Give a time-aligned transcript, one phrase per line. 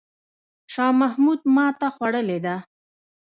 [0.73, 2.55] شاه محمود ماته خوړلې ده.